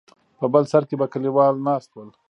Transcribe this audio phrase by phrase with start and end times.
[0.39, 2.09] په بل سر کې به کليوال ناست ول.